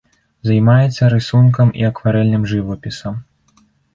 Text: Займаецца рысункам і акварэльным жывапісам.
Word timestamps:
Займаецца 0.49 1.09
рысункам 1.13 1.67
і 1.83 1.85
акварэльным 1.91 2.43
жывапісам. 2.53 3.21